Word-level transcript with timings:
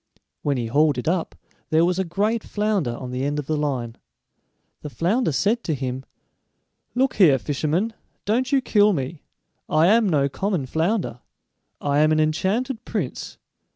When 0.41 0.57
he 0.57 0.65
hauled 0.65 0.97
it 0.97 1.07
up 1.07 1.35
there 1.69 1.85
was 1.85 1.99
a 1.99 2.03
great 2.03 2.43
flounder 2.43 2.97
on 2.97 3.11
the 3.11 3.23
end 3.23 3.37
of 3.37 3.45
the 3.45 3.55
line. 3.55 3.97
The 4.81 4.89
flounder 4.89 5.31
said 5.31 5.63
to 5.65 5.75
him: 5.75 6.05
"Look 6.95 7.17
here, 7.17 7.37
fisherman, 7.37 7.93
don't 8.25 8.51
you 8.51 8.61
kill 8.61 8.93
me; 8.93 9.21
I 9.69 9.85
am 9.89 10.09
no 10.09 10.27
common 10.27 10.65
flounder, 10.65 11.19
I 11.79 11.99
am 11.99 12.11
an 12.11 12.19
enchanted 12.19 12.83
prince! 12.83 13.37